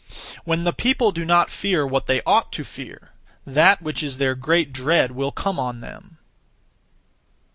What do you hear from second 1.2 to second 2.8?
not fear what they ought to